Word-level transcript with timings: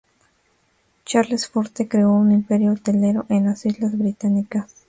Charles 1.05 1.47
Forte 1.47 1.87
creó 1.87 2.11
un 2.13 2.31
imperio 2.31 2.71
hotelero 2.71 3.27
en 3.29 3.45
las 3.45 3.67
islas 3.67 3.95
británicas. 3.95 4.65